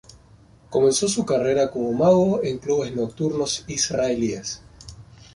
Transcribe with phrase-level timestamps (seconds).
[0.71, 4.63] Comenzó su carrera como mago en clubes nocturnos israelíes.